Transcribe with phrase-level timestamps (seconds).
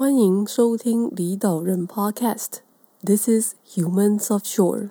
[0.00, 2.60] 欢迎收听李岛任 Podcast。
[3.04, 4.88] This is Humans Offshore。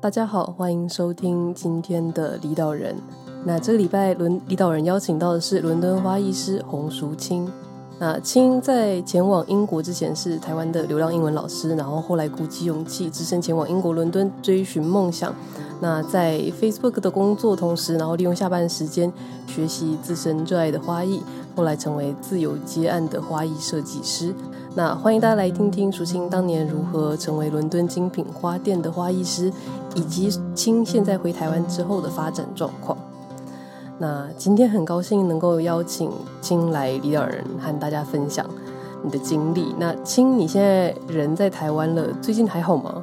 [0.00, 2.96] 大家好，欢迎收听今天的李岛人。
[3.44, 7.46] 那这个礼拜伦李岛人邀请到的是伦敦花艺师洪淑清。
[8.00, 15.34] 那清在前往英国之前是台湾的流浪英文老师，然后后来鼓起勇气，只身前往英国伦敦追寻梦想。
[15.80, 19.12] 那在 Facebook 的工作同时，然后利用下班时间
[19.48, 21.20] 学习自身热爱的花艺，
[21.56, 24.32] 后来成为自由接案的花艺设计师。
[24.76, 29.52] 那欢迎大家来听听淑清当年如何成为伦敦精品花店的花艺师，
[29.96, 32.96] 以及清现在回台湾之后的发展状况。
[34.00, 36.08] 那今天很高兴能够邀请
[36.40, 38.46] 金来离岛人和大家分享
[39.02, 39.74] 你的经历。
[39.78, 43.02] 那清你现在人在台湾了，最近还好吗？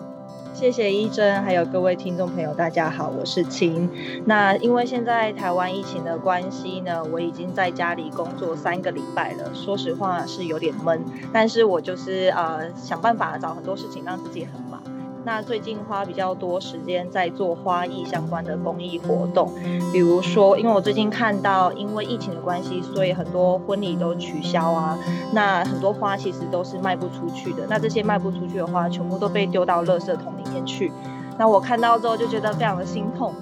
[0.54, 3.90] 谢谢一珍，还有各位听众朋友，大家好，我是清。
[4.24, 9.54] 那因为现在台湾疫情的关系呢，我已经在家里工作三个礼拜了。
[9.54, 14.82] 说实话是有点闷，但是我就是呃想办法找很多事情让自己很忙。
[15.26, 19.52] 那最近花比较多时间在做花艺相关的公益活动，
[19.92, 24.96] 比如说，因为我最近看到，因为疫情的关系，所以很多婚礼都取消啊。
[25.34, 27.66] 那很多花其实都是卖不出去的。
[27.68, 30.92] 那这些卖不出去的花，全部都被丢到垃圾桶里面去。
[31.40, 33.34] 那我看到之后就觉得非常的心痛，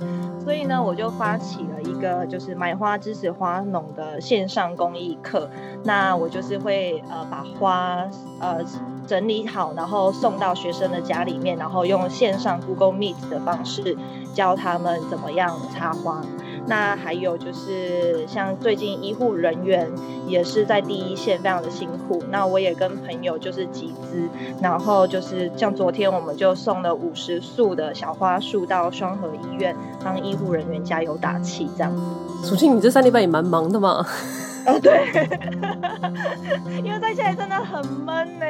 [0.42, 5.50] 所以呢，我就发起了一个就是买花支持花农的线上公益课。
[5.84, 8.08] 那我就是会呃把花
[8.40, 8.64] 呃。
[9.08, 13.98] 整理好，然后送到学生的家里面，然后用线上 Google Meet 的方式
[14.34, 16.22] 教他们怎么样插花。
[16.66, 19.92] 那还有就是像最近医护人员
[20.28, 22.24] 也是在第一线，非常的辛苦。
[22.30, 24.30] 那我也跟朋友就是集资，
[24.62, 31.70] 然后就是像昨天我们就送了五十束的小花束到双和医院，帮医护人员加油打气。
[31.76, 32.02] 这样，子，
[32.50, 34.06] 楚清，你这三礼拜也蛮忙的嘛？
[34.66, 35.08] 哦，对，
[36.84, 38.46] 因为在家里真的很闷呢。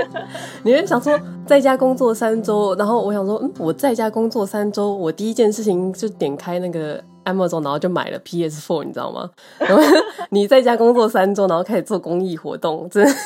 [0.62, 9.30] 你会想说在家工作三周，然后我想说，嗯，我在家工作三周，我第一件事情就点开那个 Amazon，然后就买了 PS Four，你知道吗？
[9.58, 9.82] 然后
[10.30, 13.12] 你在家工作三周，然后开始做公益活动，真的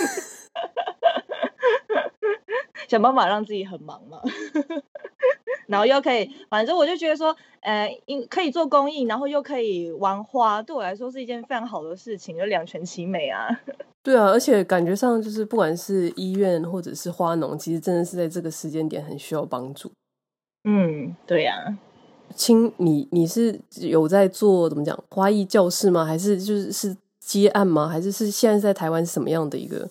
[2.88, 4.18] 想办法让自己很忙嘛。
[5.70, 13.48] 然后又可以，反正我就觉得说，呃，因可以做公益，然后又可以玩花，对我来说是一件非常好的事情，就两全其美啊。
[14.02, 19.92] 对啊，而且感觉上就是不管是医院或者是花农，其实真的是在这个时间点很需要帮助。
[20.64, 21.78] 嗯，对呀。
[22.34, 26.04] 亲，你你是有在做怎么讲花艺教室吗？
[26.04, 27.88] 还是就是是接案吗？
[27.88, 29.88] 还是是现在在台湾是什么样的一个？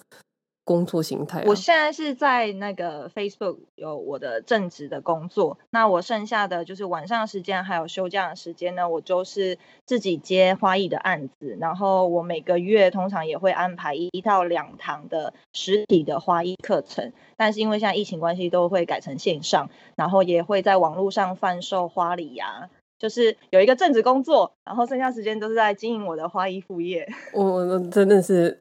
[0.70, 22.70] 工作形态、啊，我现在是在那个 Facebook 有我的正职的工作，那我剩下的就是晚上的时间还有休假的时间呢，我就是自己接花艺的案子，然后我每个月通常也会安排一到两堂的实体的花艺课程，但是因为现在疫情关系都会改成线上，然后也会在网络上贩售花礼呀、啊，
[23.00, 27.08] 就是有一个正职工作，然后剩下时间都是在经营我的花艺副业。
[27.34, 28.56] 我我真的是。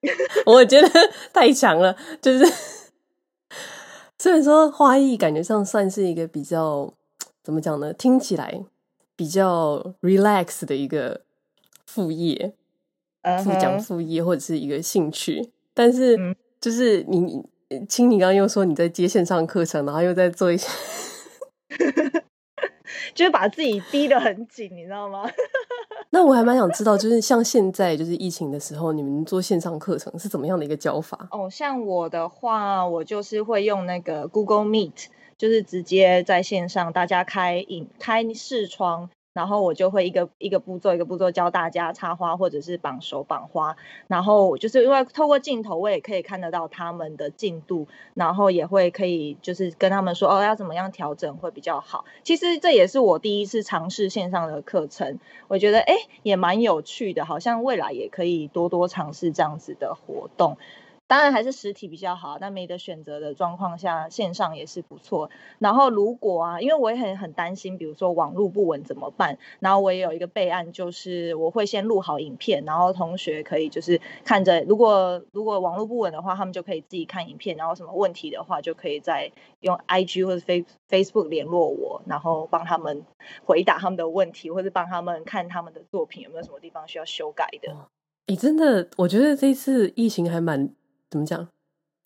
[0.46, 0.88] 我觉得
[1.32, 2.44] 太强了，就是
[4.18, 6.92] 虽然说花艺感觉上算是一个比较
[7.42, 7.92] 怎么讲呢？
[7.92, 8.64] 听起来
[9.16, 11.22] 比较 relax 的一个
[11.86, 12.52] 副业，
[13.44, 17.44] 副讲副业或者是一个兴趣，但是就是你，
[17.88, 20.68] 亲你刚刚又说你在接线上课程，然后又在做一些，
[23.14, 25.28] 就是把自己逼得很紧，你知道吗？
[26.10, 31.28] 那我还蛮想知道，就是像现在就是疫情的时候，你们做线上课程是怎么样的一个教法？
[31.30, 39.10] 哦，像我的话，我就是会用那个 Google Meet，就是直接在线上大家开影开视窗。
[39.38, 43.76] 然后我就会一个一个步骤一个步骤教大家插花或者是绑手绑花，
[44.08, 52.04] 然后就是因为透过镜头我也可以看得到他们的进度，然后也会可以就是跟他们说哦，要怎么样调整会比较好。
[52.24, 55.94] 其实这也是我第一次尝试线上的课程，我觉得诶
[56.24, 60.56] 也蛮有趣的，好像未来也可以多多尝试这样子的活动。
[61.08, 65.30] 当然还是实体比较好，但没得选择的状况下，线上也是不错。
[65.58, 69.38] 然后如果啊，因为我也很很担心，比如说网络不稳怎么办？
[69.58, 83.06] 然后我也有一个备案，就是我会先录好影片，然后同学可以就是看着，如果如果网络不稳的话，他们就可以自己看影片，然后什么问题的话，就可以再用 IG 或者 Face Facebook 联络我，然后帮他们
[83.46, 87.74] 回答他们的问题，或者帮他们看他们的作品有没有什么地方需要修改的。
[88.26, 90.68] 你，真的，我觉得这次疫情还蛮。
[91.10, 91.48] 怎么讲？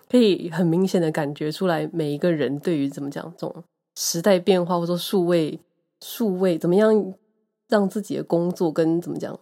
[0.08, 3.64] 可以很明显的感觉出来，每一个人对于怎么讲这种
[3.96, 5.58] 时代变化，或者说数位
[6.00, 7.14] 数位怎么样
[7.68, 9.38] 让自己的工作跟怎么讲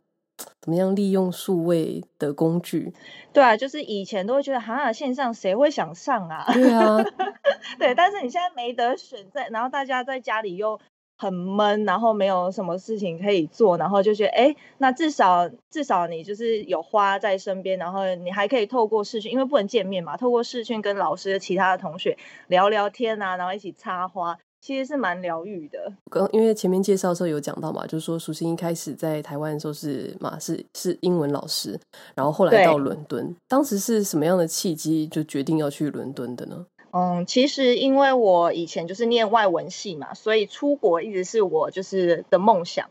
[0.60, 2.94] 怎么样利用数位的工具？
[3.32, 6.44] 对啊，就是以前都会觉得，哈，线上谁会想上啊？
[6.52, 6.96] 对啊，
[7.78, 10.80] 对，但是你现在没得选，在然后大家在家里又
[11.20, 22.17] 很闷，然后没有什么事情可以做，然后就觉得，哎，那至少至少你就是有花在身边，然后你还可以透过视讯，因为不能见面嘛，透过视讯跟老师、其他的同学
[22.49, 24.38] 聊聊天啊，然后一起插花。
[24.62, 25.90] 其实是蛮疗愈的。
[26.11, 31.81] 刚因为前面介绍的时候有讲到嘛，就是说淑馨一开始在台湾的时候是嘛是是英文老师，
[32.14, 36.67] 然后后来到伦敦，当时是什么样的契机就决定要去伦敦的呢？
[36.92, 42.90] 嗯，其实因为我以前就是念外文系嘛，所以出国一直是我就是的梦想。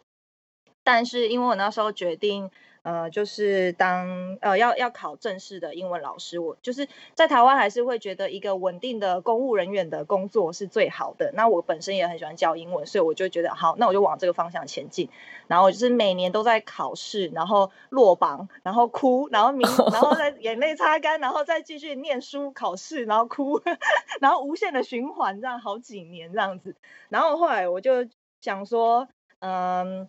[0.84, 2.52] 但是因为我那时候决定。
[2.84, 11.32] 呃，就是当呃要要考正式的英文老师，我就是在台湾还是会觉得一个稳定的公务人员的工作是最好的。
[11.34, 15.10] 那我本身也很喜欢教英文，所以我就觉得好，那我就往这个方向前进。
[15.48, 23.62] 然后我就是每年都在考试，然后落榜，然后哭，然后明， 然后再眼泪擦干，然后再继续念书、考试，然后哭，
[24.22, 26.76] 然后无限的循环，这样好几年这样子。
[27.10, 28.08] 然后后来我就
[28.42, 29.08] 想说，
[29.40, 30.08] 嗯。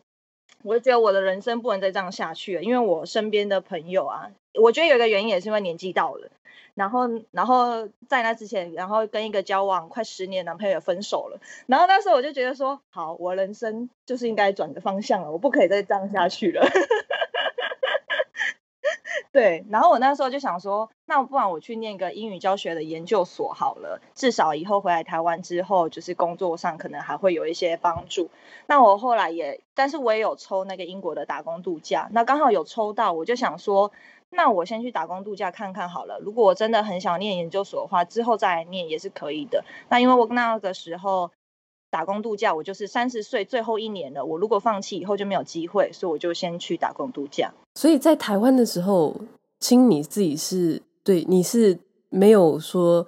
[0.63, 4.31] 我就觉得我的人生不能再这样下去了，因为我身边的朋友啊，
[4.61, 6.29] 我觉得有一个原因也是因为年纪到了，
[6.75, 16.67] 然后，然后在那之前，然后跟一个交往快十年男朋友分手了，然后那时候我就觉得说，好，我人生就是应该转个方向了，我不可以再这样下去了。
[19.33, 28.29] 对，然后我那时候就想说，那不然我去念个英语教学的研究所好了，至少以后回来台湾之后，就是工作上可能还会有一些帮助。
[28.67, 33.93] 那我后来也，但是我也有抽那个英国的打工度假，那刚好有抽到，我就想说，
[34.31, 36.19] 那我先去打工度假看看好了。
[36.19, 39.65] 如果我真的很想念研究所的话，之后再来念也是可以的。
[39.89, 41.31] 那因为我那个时候。
[41.91, 44.25] 打工度假，我就是三十岁最后一年了。
[44.25, 47.53] 我如果放弃以后就没有机会，所以我就先去打工度假。
[47.75, 49.17] 所以在台湾的时候，
[49.59, 51.79] 亲你自己是对你是
[52.09, 53.07] 没有说，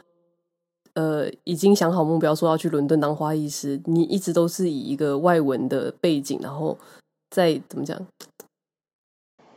[0.95, 3.81] 呃，已经想好目标，说要去伦敦当花艺师。
[3.85, 6.77] 你一直都是以一个外文的背景，然后
[7.31, 7.97] 再怎么讲，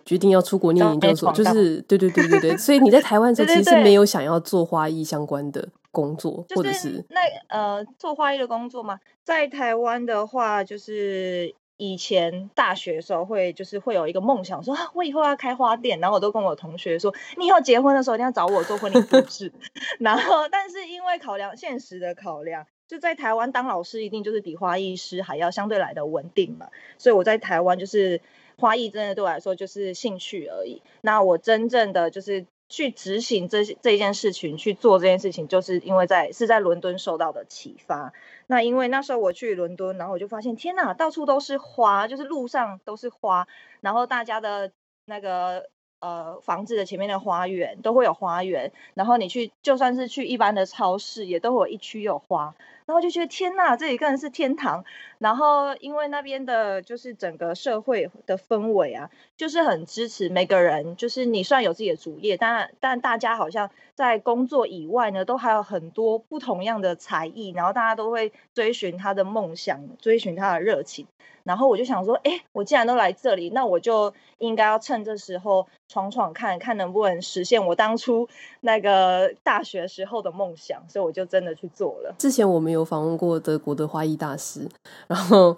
[0.05, 2.57] 决定要出国念研究所，就是对对对对对。
[2.57, 5.67] 所以你在台湾的时候， 其实是没有想要做花艺相关的。
[5.95, 8.99] 工作，或者是那呃做花艺的工作吗？
[9.23, 19.53] 在台湾的话，就是以前大学的时候会就是会有一个梦想说，说啊我以后要开花店，然后我都跟我同学说，你以后结婚的时候一定要找我做婚礼布置。
[19.99, 28.19] 然后，但是因为考量现实的考量，就在台湾当老师一定就是比花艺师还要相对来的稳定嘛，所以我在台湾就是
[28.57, 30.81] 花艺真的对我来说就是兴趣而已。
[30.99, 32.45] 那我真正的就是。
[32.67, 38.11] 去执行这这件事情，去做这件事情，就是因为在是在伦敦受到的启发。
[38.47, 43.47] 那因为那时候我去伦敦，然后我就发现，天哪，到处都是花，就是路上都是花，
[43.81, 44.71] 然后大家的
[45.05, 52.55] 那个呃房子的前面的花园都会有花园，然后你去就算是去一般的超市，也都会有一区有花。
[52.85, 54.85] 然后就觉得天呐，这里更是天堂。
[55.17, 60.95] 然后因为那边的，就是整个社会的氛围啊，就是很支持每个人。
[60.95, 67.49] 就是你虽然有自己的主业，但但大家好像在工作以外呢，都还有很多不同样的才艺。
[67.55, 71.07] 然后大家都会追寻他的梦想，追寻他的热情。
[71.45, 78.27] 然后我就想说，哎，我既然都来这里，那我就应该要趁这时候闯闯看看能不能实现我当初
[78.61, 80.83] 那个大学时候的梦想。
[80.89, 82.13] 所以我就真的去做了。
[82.17, 84.67] 之前我们有访问过德国的花艺大师，
[85.07, 85.55] 然后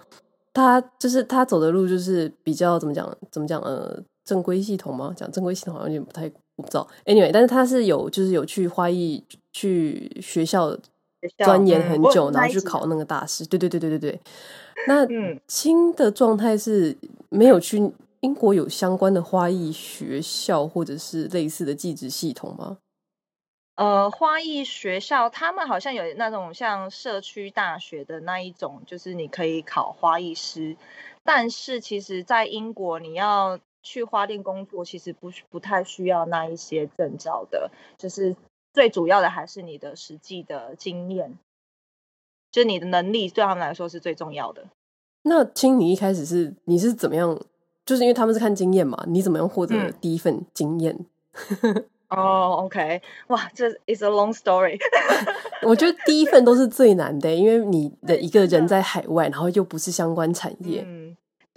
[0.54, 3.18] 他就是他走的路就是比较怎么讲？
[3.32, 3.62] 怎么讲？
[3.62, 5.14] 呃，正规系统吗？
[5.16, 6.24] 讲正规系统好像有点不太
[6.58, 6.86] 我不知道。
[7.06, 10.76] Anyway，但是他是有就是有去花艺去学校
[11.46, 13.46] 钻研很久，然后去考那个大师。
[13.46, 14.20] 对对对对对对。
[14.86, 15.08] 那
[15.48, 16.96] 亲的状态是
[17.30, 22.78] 没有去英国有相关的花艺学校或者是类似的技职系统吗？
[23.76, 30.76] 呃，花艺学校他们好像有那种像社区大学的那一种，就是你可以考花艺师。
[31.24, 38.36] 但是其实，在英国你要去花店工作，其实不不太需要那一些证照的，就是
[38.74, 41.38] 最主要的还是你的实际的经验。
[42.58, 44.64] 就你的能力对他们来说是最重要的。
[45.22, 47.40] 那青，你一开始是你是怎么样？
[47.86, 50.98] 就是因为他们是看经验嘛，你怎么样获得第一份经验？
[52.10, 54.80] 哦、oh，OK，哇，这 is a long story。
[55.62, 60.84] 我觉得第一份都是最难的，因为你的一个人在海外，然后又不是相关产业。
[60.84, 61.07] 嗯，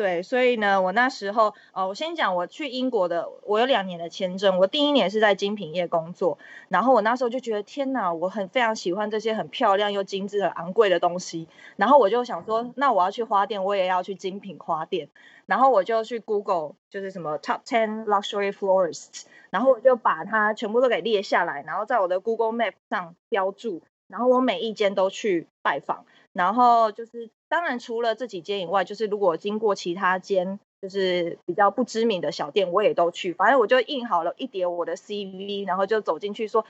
[0.00, 4.56] 对，所以呢，我那时候，呃，我先讲我去英国的，我有两年的签证。
[4.56, 6.38] 我第一年是在精品业工作，
[6.70, 11.48] 然后我那时候就觉得，天哪，我很非常喜欢这些很漂亮又精致、很昂贵的东西。
[11.76, 15.10] 然后我就想说，那我要去花店，我也要去精品花店。
[15.44, 26.06] 然后我就去 Google，就是什么 Top Ten Luxury Florists，然后我就把它全部都给列下来，然后在我的 Google Map 上标注，然后我每一间都去拜访。
[26.32, 33.32] 然后就是，当然除了这几间以外，就是如果经过其他间，就是比较不知名的小店，我也都去。
[33.32, 36.64] 反正我就印好了一叠我的 CV，然后就走进去说，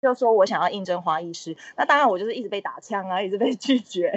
[0.00, 1.56] 就说我想要应征花艺师。
[1.76, 4.12] 那当然我就是一直被打枪啊，一直被 拒绝。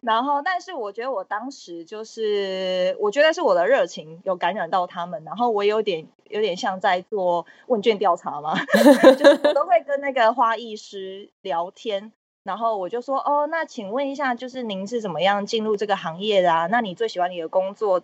[0.00, 8.54] 然后，但是我觉得我当时就是，我觉得是我的热情有感染到他们，然后我有点有点像在做问卷调查嘛，
[9.18, 12.12] 就是我都会跟那个花艺师聊天。
[12.44, 16.66] 然后我就说，哦，那请问一下，就是您是怎么样进入这个行业的啊？
[16.66, 18.02] 那你最喜欢你的工作，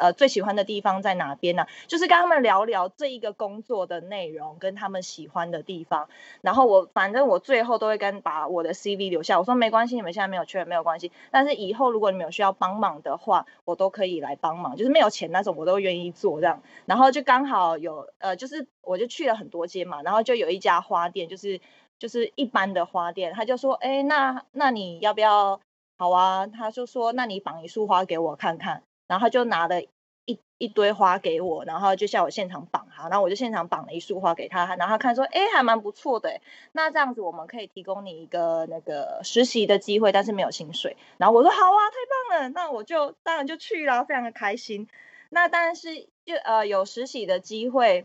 [0.00, 1.66] 呃，最喜欢的地方在哪边呢？
[1.86, 6.08] 就是跟他们聊聊这一个工作的内容跟他们喜欢的地方。
[6.40, 9.38] 然后我反正我最后都会跟把我的 CV 留下。
[9.38, 11.12] 我说没关系，你们现在没有确认没有关系。
[11.30, 14.76] 但是以后如果你们有需要帮忙的话，我都可以来帮忙。
[14.76, 16.62] 就是没有钱那种，我都愿意做这样。
[16.86, 21.60] 然后就刚好有，呃，就是我就去了很多间嘛，然后就有一家花店，就是。
[22.04, 25.58] 就是一般的花店，他就说，哎，那那你要不要？
[25.96, 28.82] 好啊，他就说，那你绑一束花给我看看。
[29.06, 29.80] 然后他就拿了
[30.26, 36.42] 一一堆花给我，然后就叫我现场绑好，然后我就现场绑了一束花给他，然后他看说，哎，还蛮不错的。
[36.72, 40.98] 那这样子我们可以提供你一个那个实习的机会，但是没有薪水。
[41.16, 44.86] 然后我说好啊，太棒了，那我就当然就去了，非常的开心。
[45.30, 48.04] 那但是就呃有实习的机会。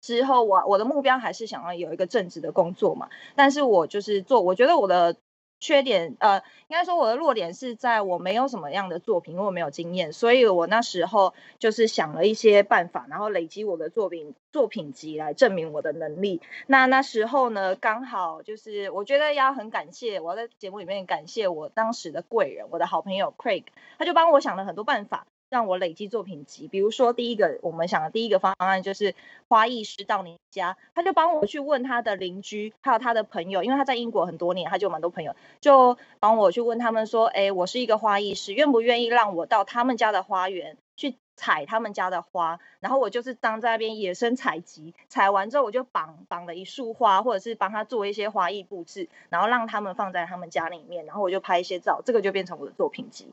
[0.00, 5.16] 之后我我的目标还是想要有一个正职的工作嘛，但是我就是做，我觉得我的
[5.60, 6.38] 缺点，呃，
[6.68, 16.40] 应该说我的弱点是在我没有什么样的作品，因为我没有经验，所以我那时候就是想了一些办法，然后累积我的作品作品集来证明我的能力。
[16.66, 23.64] 那那时候呢，刚好就是我觉得要很感谢，我要在节目里面感谢我当时的贵人，我的好朋友 Craig，
[23.98, 25.26] 他就帮我想了很多办法。
[25.50, 29.16] 让我累积作品集，比如说第一个，我们想的第一个方案就是
[29.48, 53.26] 花艺师到你家，他就帮我去问他的邻居，还有他的朋友，因为他在英国很多年，他就有蛮多朋友，就帮我去问他们说，哎，我是一个花艺师，愿不愿意让我到他们家的花园去采他们家的花，然后我就是当在那边野生采集，采完之后我就绑绑了一束花，或者是帮他做一些花艺布置，然后让他们放在他们家里面，然后我就拍一些照，这个就变成我的作品集，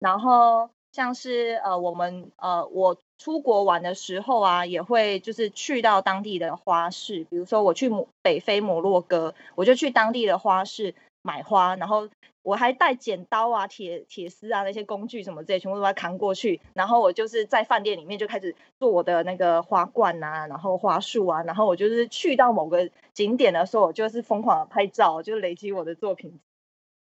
[0.00, 0.70] 然后。
[0.96, 7.90] 像是呃，我们呃，我出国玩的时候啊，也会就是去到当地的花市，比如说我去
[8.22, 12.08] 北非摩洛哥，我就去当地的花市买花，然后
[12.40, 26.40] 我还带剪刀啊、铁铁丝啊那些工具什么这些，全部都要扛过去，然后我就是在饭店里面就开始做我的那个花冠啊，然后花束啊，然后我就是去到某个景点的时候，我就是疯狂的拍照，就累积我的作品。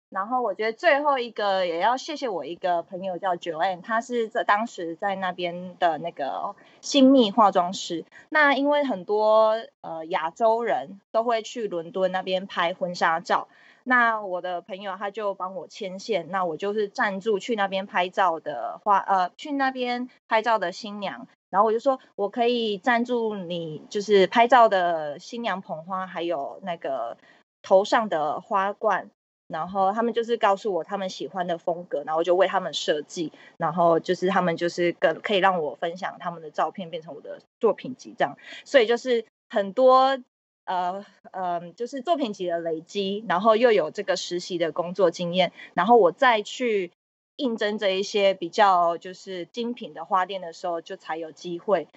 [0.10, 8.04] 然后我觉得最后一个也要谢谢我一个朋友叫 Joanne，她是在当时在那边的那个新密化妆师。
[8.30, 13.48] 那因为很多呃亚洲人都会去伦敦那边拍婚纱照，
[13.84, 27.16] 那我的朋友他就帮我牵线，那我就是赞助去那边拍照的花呃去那边拍照的新娘，然后我就说我可以赞助你，就是拍照的新娘捧花，还有那个
[27.62, 29.12] 头上的花冠。
[29.50, 38.38] 然后他们就是告诉我他们喜欢的风格，然后就为他们设计，然后就是他们就是跟可以让我分享他们的照片，变成我的作品集这样。
[38.64, 40.20] 所以就是很多
[40.66, 46.92] 呃呃，就是作品集的累积，然后又有这个实习的工作经验，然后我再去
[47.38, 51.88] 应征这一些比较就是精品的花店的时候，就才有机会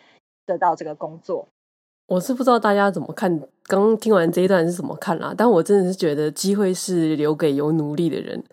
[0.47, 1.49] 得到这个工作。
[2.13, 5.33] 我是不知道大家怎么看，刚刚听完这一段是怎么看啦？
[5.35, 8.45] 但我真的是觉得机会是留给有努力的人，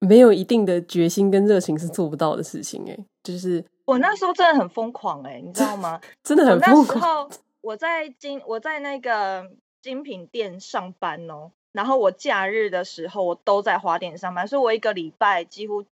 [0.00, 2.84] 没有一定的决心跟热情是做不到的事情。
[2.88, 6.00] 哎，就是我那时候真的很疯狂，哎，你知道吗？
[6.24, 6.86] 真的很疯狂。
[6.86, 9.48] 那时候我在精我在那个
[9.80, 15.84] 精品店上班哦，然后我假日的时候我都在花店上班，所以我一个礼拜几乎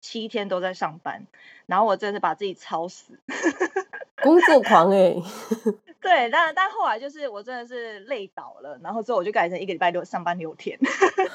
[0.00, 1.24] 七天都在上班，
[1.66, 3.20] 然后我真的是把自己操死，
[4.22, 5.16] 工作狂哎。
[6.00, 10.78] 对，但但后来就是我真的是累倒了，然后之后我就改成一个礼拜六上班六天。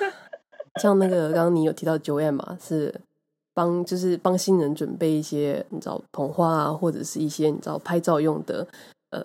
[0.82, 2.94] 像那个刚刚你有提到 Joanne 嘛，是
[3.54, 8.66] 帮就是帮新人准备一些你知道捧花啊，或者是一些你知道拍照用的
[9.12, 9.22] 呃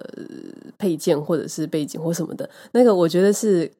[0.76, 3.70] 配件或者是背景或什么的，那个我觉得是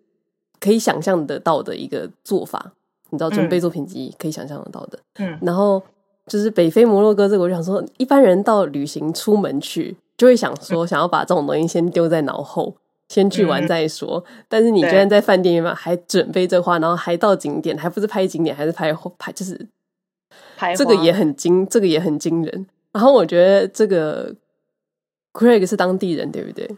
[0.60, 2.72] 可以想象得到的一个做法。
[3.10, 5.82] 你知道准备作品集可以想象得到的，嗯，然后。
[6.28, 12.76] 就是北非摩洛哥这个，我想说，一般人到旅行出门去，就会想说，想要把这种东西先丢在脑后，
[13.08, 14.22] 先去玩再说。
[14.28, 19.66] 嗯、但是你居然在饭店里面还准备这花，然后还到景点，还不是拍景点，还是拍拍，就是
[20.56, 22.66] 拍这个也很惊，这个也很惊人。
[22.92, 24.34] 然后我觉得这个
[25.32, 26.68] Craig 是当地人，对不对？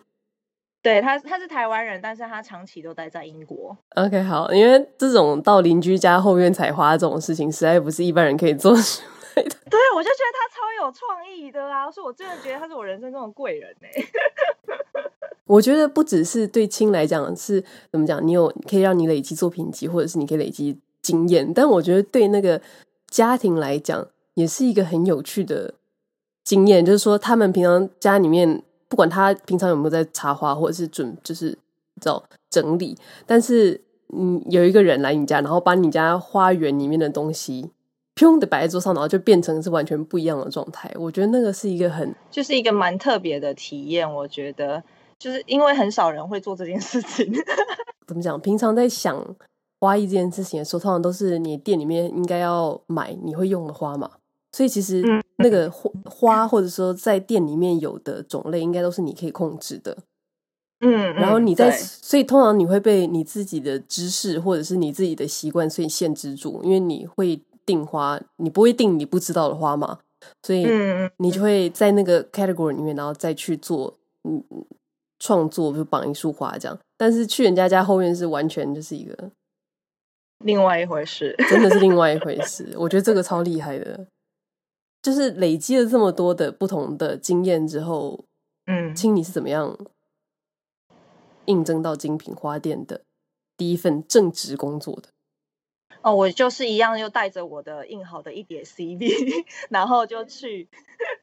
[0.83, 3.76] 对，他他是台湾人，但是他长期都待在英国。
[3.97, 9.02] OK，好，因为这种到邻居家后院采花这种事情，实在不是一般人可以做出
[9.35, 13.89] 对，我就觉得他超有创意的啊，所以我真的觉得他是我人生中的贵人呢。
[15.47, 22.61] 我觉得不只是对青来讲是怎么讲，你有可以让你累积作品集，或者是你可以累积经验，但我觉得对那个
[23.09, 25.75] 家庭来讲，也是一个很有趣的
[26.45, 28.63] 经验，就是说他们平常家里面。
[28.91, 31.57] 不管他平常有没有在插花，或者是准就是
[32.01, 32.21] 找
[32.51, 33.81] 整理，但是
[34.13, 37.71] 嗯，有一个人来你家，然后把你家花园里面的东西
[38.27, 40.93] 砰的摆在桌上，然后就变成是完全不一样的状态。
[40.97, 44.11] 我觉得那个是一个很，就是一个蛮特别的体验。
[44.15, 44.83] 我觉得
[45.19, 47.33] 就是因为很少人会做这件事情。
[48.07, 48.39] 怎么讲？
[48.41, 49.25] 平常在想
[49.81, 54.11] 花艺这件事情的时候，通常都是你店里面应该要买你会用的花嘛。
[54.53, 55.03] 所以其实
[55.37, 59.97] 那个花花，或者说在店里面有的种类，应该都是你可以控制的。
[60.81, 70.00] 嗯，然后你在，所以通常你会被你自己的知识或者是你自己的习惯所以限制住，因为你会订花，你不会订你不知道的花嘛，
[70.43, 70.67] 所以
[71.19, 74.43] 你就会在那个 category 里面，然后再去做嗯
[75.21, 76.77] 创作，就绑一束花这样。
[76.97, 79.31] 但是去人家家后院是完全就是一个
[80.39, 82.75] 另外一回事， 真的是另外一回事。
[82.77, 84.09] 我觉得这个超厉害的。
[85.03, 88.25] 就是累积了这么多的不同的经验之后，
[88.67, 89.79] 嗯，亲你是怎么样
[91.47, 93.00] 应征到精品花店的
[93.57, 95.09] 第一份正职工作的？
[96.02, 99.11] 哦，我就是一样，又带着我的印好的一叠 CV，
[99.69, 100.69] 然后就去，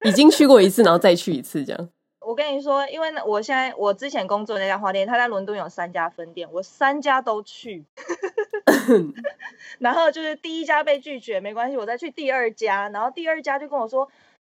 [0.05, 1.89] 已经去过一次，然后再去一次，这样。
[2.19, 7.85] 我跟你说，因为我现在我之前工作的那家花店，他在伦敦有三家分店，我三家都去，
[9.79, 14.09] 然后就是第一家被拒绝，没关系，我再去第二家，然后第二家就跟我说，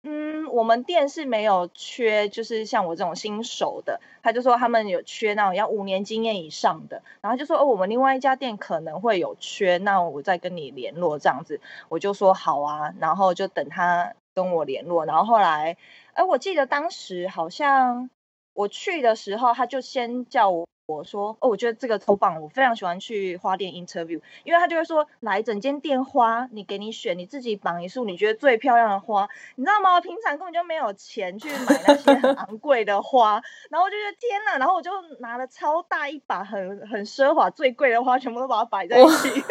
[0.07, 15.75] 嗯，我们店是没有缺，就是像我这种新手的，他就说他们有缺那种要五年经验以上的，然后就说哦，我们另外一家店可能会有缺，那我再跟你联络这样子，我就说好啊，然后就等他跟我联络，然后后来。
[16.13, 18.09] 哎，我记得当时好像
[18.53, 29.95] 我去的时候，他就先叫我我说，哦，我觉得这个超棒，我非常喜欢去花店 interview，因为他就会说，来整间店花，你给你选，你自己绑一束你觉得最漂亮的花，你知道吗？
[29.95, 39.43] 我平常根本就没有钱去买那些很昂贵的花，然后我就觉得天呐，然后我就拿了超大一把很很奢华最贵的花，全部都把它摆在一起。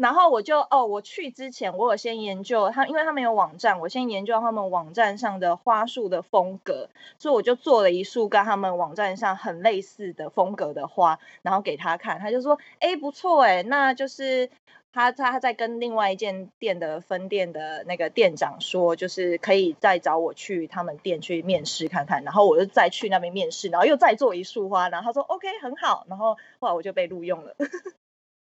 [0.00, 14.48] 然后我就哦，我去之前我有先研究他，因为他们有网站，我先研究他们网站上的花束的风格，所以我就做了一束跟他们网站上很类似的风格的花，然后给他看，他就说，哎，不错哎，那就是
[14.90, 27.54] 他他他在跟另外一间店的分店的那个店长说，就是可以再找我去他们店去面试看看，然后我就再去那边面试，然后又再做一束花，然后他说 OK 很好，然后后来我就被录用了。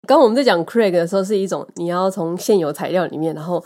[0.06, 3.64] 刚我们在讲 Craig 的时候，是一种你要从现有材料里面，然后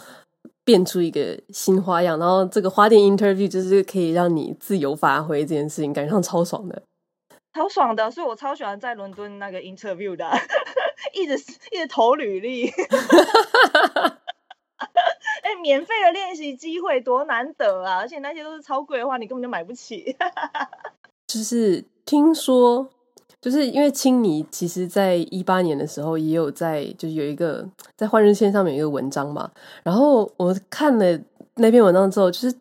[0.65, 6.83] 变出一个新花样，然后这个花店 interview 就是可以让你自由发挥这件事情，感觉上超爽的，
[7.55, 10.31] 超爽的，所以我超喜欢在伦敦那个 interview 的，
[11.15, 11.35] 一直
[11.73, 12.69] 一直投履历，
[15.43, 20.15] 哎、欸，免费的练习机会多难得啊，而且那些都是超贵的话，你根本就买不起，
[21.27, 22.91] 就是听说。
[23.47, 29.49] 就是因为青你其实，在一八年的时候也有在，就是有一个在换日线上面有一个文章嘛。
[29.85, 31.17] 然后我看了
[31.55, 32.53] 那篇文章之后，就是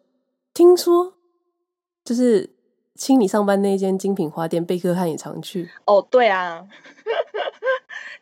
[0.53, 1.11] 听说，
[2.03, 2.47] 就是
[2.93, 5.67] 青你上班那一间精品花店，贝克汉也常去。
[5.85, 6.63] 哦，对啊。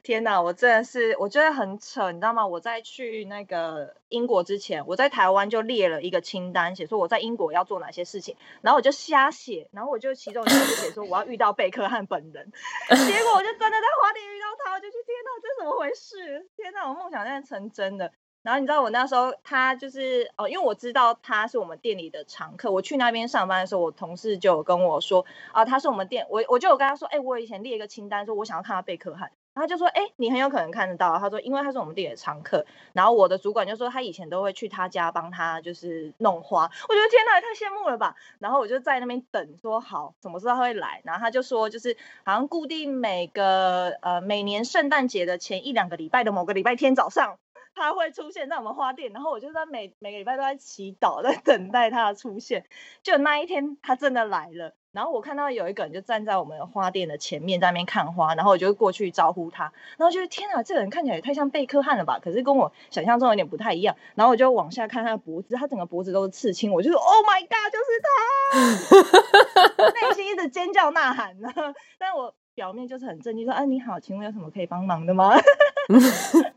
[0.04, 2.46] 天哪，我真的是我觉得很扯，你知道吗？
[2.46, 12.52] 我在去那个英国之前，我在台湾就列了一个清单，写说我在英国要做哪些事情，然后我就瞎写，然后我就其中一个就写说我要遇到贝克汉本人，
[13.08, 16.50] 结果我就真的在花店遇到他，我就去天哪，这怎么回事？
[16.58, 18.12] 天哪，我梦想现在成真的。
[18.42, 29.32] 然后你知道我那时候他就是哦，因为我知道他是我们店里的常客，我去那边上班的时候，我同事就有跟我说啊，他是我们店，我我就有跟他说，哎，我以前列一个清单，说我想要看到贝克汉。
[29.56, 38.16] 他就说：“哎、你很有可能看得到。”他说：“因为他是我们店里的常客。”然后我的主管就说：“他以前都会去他家帮他就是弄花。”我觉得天哪，也太羡慕了吧！
[38.40, 41.02] 然后我就在那边等，说好什么时候他会来。
[41.04, 47.38] 然后他就说：“就是好像固定每个呃每年圣诞节的前一两个礼拜的某个礼拜天早上。”
[47.76, 52.66] 他会出现在我们花店，然后我就在每每个礼拜都在祈祷，在等待他的出现。
[53.02, 54.76] 就那一天，他真的来了。
[54.92, 62.20] 然后我看到有一个人就站在我们花店的前面，在那边看花，然后我就过去招呼他，然后就天啊，这个人看起来也太像贝克汉了吧？
[62.22, 63.96] 可是跟我想象中有点不太一样。
[64.14, 69.90] 然后我就往下看他的脖子，他整个脖子都是刺青，我就说 Oh my God，就是他！
[70.08, 71.50] 内心一直尖叫呐喊呢，
[71.98, 75.32] 但我表面就是很震惊，说啊你好，请问有什么可以帮忙的吗？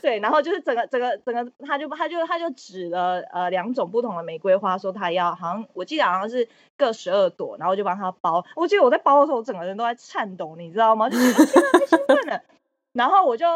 [0.00, 8.44] 对，然后就是整个整个整个，他就他就他就指了呃两种不同的玫瑰花，说他要好像我记得好像是各十二朵，然后就帮他包。
[8.56, 11.08] 我记得我在包的时候，我整个人都在颤抖，你知道吗？
[11.10, 12.42] 就是，太兴奋了。
[12.92, 13.46] 然后我就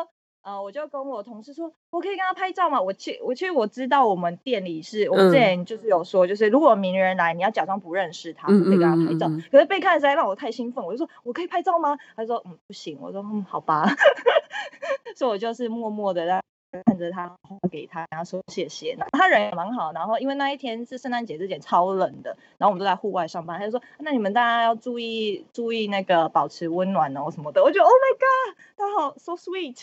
[0.42, 2.80] 呃我就跟我同事说，我可以跟他拍照吗？
[2.80, 9.28] 我去我其实我知道我们店里是我们之前就是有说，就是如果名人来，你要假装不认识他，可以跟他拍照。
[9.28, 11.96] 嗯嗯嗯嗯，可是被看实在让我太兴奋，我就说我可以拍照吗？
[12.16, 12.98] 他说嗯不行。
[13.00, 13.86] 我说嗯好吧。
[15.16, 16.42] 所以我就是默默的在
[16.86, 17.30] 看着他，
[17.70, 18.96] 给他，然后说谢谢。
[19.12, 29.78] 他人也蛮好，然后因为那一天是圣诞节之前超冷的，然后我们都在户外上班，他就说：“那你们大家要注意注意那个保持温暖哦什么的。”我觉得 Oh my God，他好 so sweet。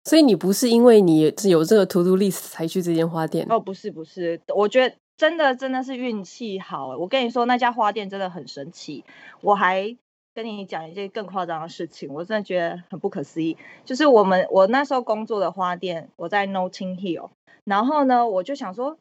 [0.04, 3.46] 所以你不是因为你有这个 to do list 才去这间花店？
[3.50, 6.96] 哦，不是不是，我觉得真的真的是运气好。
[6.96, 9.04] 我跟你说，那家花店真的很神奇，
[9.40, 9.96] 我还。
[10.36, 13.56] 跟你讲一件更夸张的事情，我真的觉得很不可思议。
[13.86, 17.30] 就是我们我那时候工作的花店，我在 Notting Hill，
[17.64, 18.98] 然后呢，我就想说，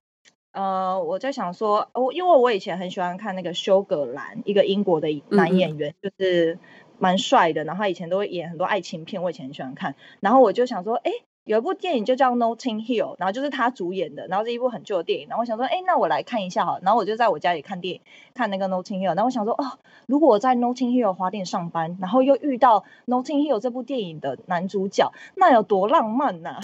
[0.53, 6.57] 呃，我在想说，我因为我以前很喜欢看那个休格兰，一个英国的男演员，嗯、就是
[6.99, 11.11] 蛮帅的，然后他以前都会演很多爱情片，我以前很喜欢看，然后我就想说，哎。
[11.45, 15.27] 有一部电影就叫《Notting Hill》，然后就是他主演的，然后是一部很旧的电影。
[15.29, 16.81] 然后我想说，哎，那我来看一下好了。
[16.83, 18.01] 然后我就在我家里看电影，
[18.33, 19.11] 看那个《Notting Hill》。
[19.15, 19.77] 然后我想说，哦，
[20.07, 26.59] 如果我在《Notting Hill》花店上班，然后又遇到《Notting Hill》这部电影的男主角，那有多浪漫呐、 啊！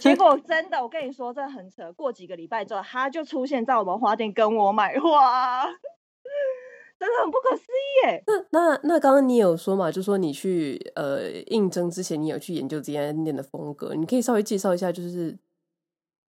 [0.00, 1.92] 结果真的，我跟你说，这很扯。
[1.92, 5.66] 过几个礼拜之后，他就出现在我们花店跟我买花。
[7.02, 8.22] 真的很不可思议耶！
[8.28, 15.36] 那那那刚刚你有说嘛，就说你去呃应征之前，你有去研究这家店的风格，你可以稍微介绍一下，就是。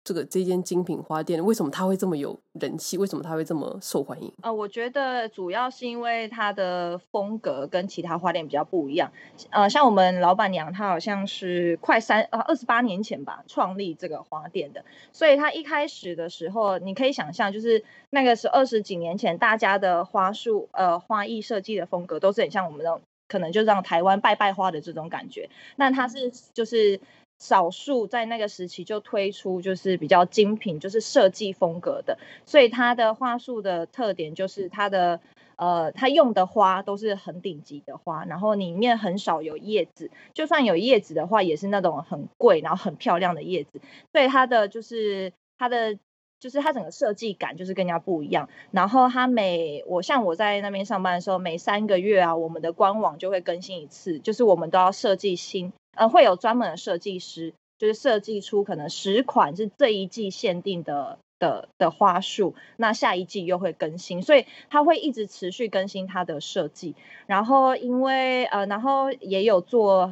[0.05, 2.99] 这个这间精品花店为什么它会这么有人气？
[2.99, 4.33] 为什么它会这么受欢迎？
[4.43, 9.13] 呃，我觉得主要是因为它的风格跟其他花店比较不一样。
[9.51, 25.49] 呃，像我们老板娘，她好像是快三呃二十八年前吧创立这个花店的，所以她一开始的时候，你可以想象，就是那个是二十几年前，大家的花束呃花艺设计的风格都是很像我们那种，可能就让台湾拜拜花的这种感觉。
[25.77, 27.01] 那它是就是。
[27.43, 35.19] 少数在那个时期就推出就是比较精品，就是设计风格的，所以它的花束的特点就是它的
[35.57, 43.81] 呃，它用的花都是很顶级的花，然后里面很少有叶子，就算有叶子的话，也是那种很贵然后很漂亮的叶子，
[44.13, 45.99] 所以它的就是它的
[46.39, 48.49] 就是它整个设计感就是更加不一样。
[48.71, 55.73] 然后它每我像我在那边上班的时候，每三个月啊，我们的官网就会更新一次，就是我们都要设计新。
[55.95, 66.95] 呃，会有专门的设计师，就是设计出可能十款是这一季限定的的的花束，那下一季又会更新，所以他会一直持续更新他的设计。
[67.27, 70.11] 然后因为呃，然后也有做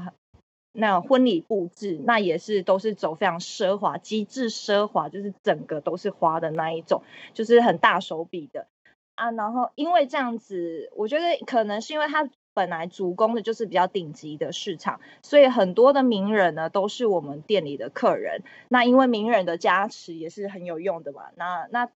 [0.73, 8.67] 那种婚礼布置，那也是都是走非常奢华、极致奢华，就是整个都是花的那一种，就是很大手笔的
[9.15, 9.31] 啊。
[9.31, 12.29] 然后因为这样子，我觉得可能是因为他。
[12.55, 18.43] 本来主攻的就是比较顶级的市场，所以很多的名人呢都是我们店里的客人。
[18.69, 21.23] 那因为名人的加持也是很有用的嘛。
[21.37, 21.89] 那那。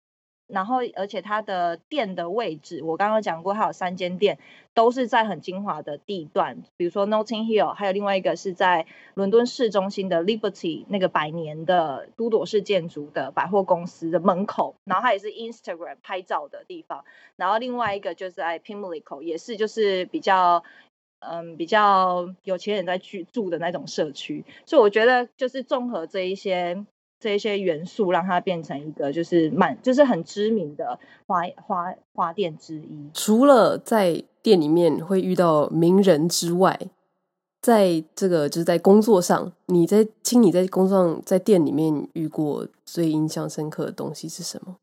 [0.48, 4.38] 然后，而且它的店的位置，我刚刚讲过，它有三间店，
[4.74, 20.64] 都是在很精华的地段，比如说 Notting Hill，还有另外一个是在伦敦市中心的 Liberty 那个百年的都铎式建筑的百货公司的门口，然后它也是 Instagram 拍照的地方，然后另外一个就是在 Pimlico，也是就是比较
[21.20, 26.86] 嗯比较有钱人在居住的那种社区，所以我觉得就是综合这一些。
[27.24, 33.10] 这些元素让它变成一个就是蛮就是很知名的花花花店之一。
[33.14, 36.78] 除了在店里面会遇到名人之外，
[37.62, 44.76] 在这个就是在工作上，你在听你在工作上在店里面遇过最印象深刻的东西是什么？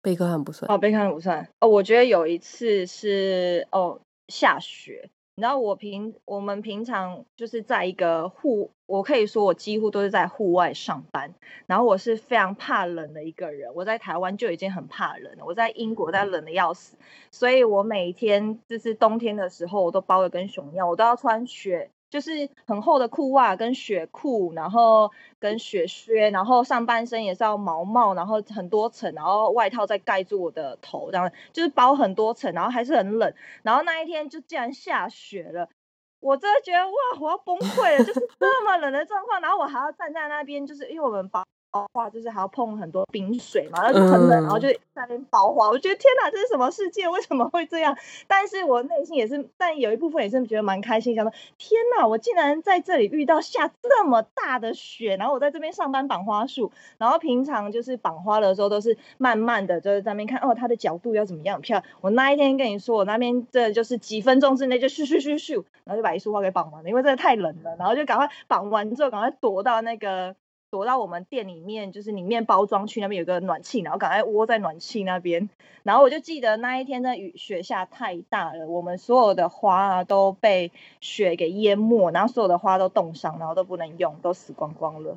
[0.00, 1.66] 贝克汉不算哦，贝克汉不算哦。
[1.66, 5.10] 我觉得有一次是哦下雪。
[5.36, 11.34] 然后我平我们平常就是在一个户，我可以说我几乎都是在户外上班。
[11.66, 16.96] 然后我是非常怕冷的一个人，我在台湾就已经很怕冷了，我在英国在冷的要死，
[17.32, 33.34] 所以我每天就是冬天的时候我都包的跟熊一样，我都要穿雪就是很厚的裤袜跟雪裤，然后跟雪靴，然后上半身也是要毛毛，然后很多层，然后外套再盖住我的头，这样就是包很多层，然后还是很冷。
[33.64, 35.68] 然后那一天就竟然下雪了，
[36.20, 41.44] 我真的觉得哇，我要崩溃了，就是这么冷的状况，然后我还要站在那边，就是因为我们包。
[41.92, 45.68] 花就是还要碰很多冰水嘛，然后就很冷，然后就在那边包花。
[45.68, 47.08] 我觉得天哪，这是什么世界？
[47.08, 47.96] 为什么会这样？
[48.28, 61.84] 但是我内心也是，但有一部分也是觉得蛮开心，想说天哪，我竟然在这里遇到下这么大的雪，然后我在这边上班绑花束，然后平常就是绑花的时候都是慢慢的，就是在那边看哦，它的角度要怎么样漂亮。
[62.00, 70.36] 我那一天跟你说，我那边这就是几分钟之内就咻咻咻咻，然后就把一束花给绑完了，因为真的太冷了，然后就赶快绑完之后赶快躲到那个。
[70.74, 75.48] 躲到我们店里面，就是里面包装区那边有个暖气，然后赶快窝在暖气那边。
[75.84, 85.16] 然后我就记得那一天的雨雪下太大了，我们所有的花啊都被雪给淹没，然后所有的花都冻伤，然后都不能用，都死光光了，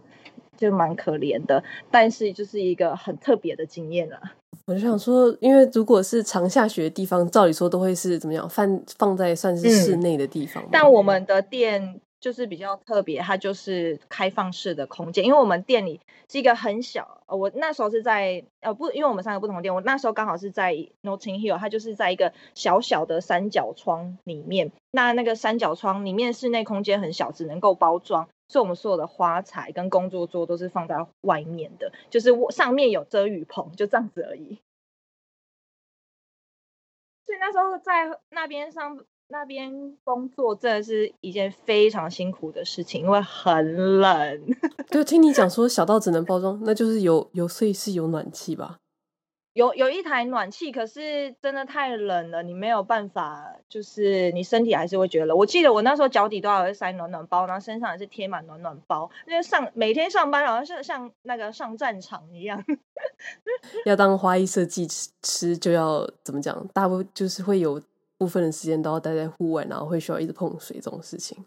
[0.55, 1.63] 就蛮可怜的。
[1.89, 4.21] 但是就是一个很特别的经验了。
[4.67, 11.99] 我就想说，因为如果是常下雪的地方，照理说都会是怎么样放放在算是室内的地方，嗯，但我们的店。
[12.19, 34.59] 就是比较特别，它就是开放式的空间，因为我们店里是一个很小，呃我那时候是在呃不，因为我们三个不同店，我那时候刚好是在 Notting Hill，它就是在一个小小的三角窗里面，那那个三角窗里面室内空间很小，只能够包装，所以我们所有的花材跟工作桌都是放在外面的，就是上面有遮雨棚，就这样子而已。
[37.27, 39.05] 所以那时候在那边上。
[39.29, 44.41] 那边工作真的是一件非常辛苦的事情，因为很冷。
[44.89, 48.77] 就听你讲说小到只能包装，那就是有有所以是有暖气吧？
[49.53, 55.37] 有有一台暖气，可是真的太冷了，你没有办法，就是你身体还是会觉得冷。
[55.37, 62.63] 我记得我那时候脚底都要塞暖暖包，然后身上也是贴满暖暖包，因为上每天上班好像是像那个上战场一样。
[63.85, 64.87] 要当花艺设计
[65.23, 66.67] 师，就要怎么讲？
[66.71, 67.81] 大部分就是会有。
[68.17, 71.45] 部分的时间都要待在户外，然后会需要一直碰水这种事情。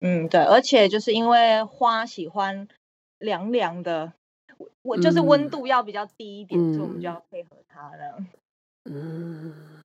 [0.00, 2.68] 嗯，对，而且就是因为花喜欢
[3.18, 4.12] 凉凉的，
[4.82, 8.24] 我就是温度要比较低一点，嗯，所以我们就要配合它了。
[8.84, 9.82] 嗯，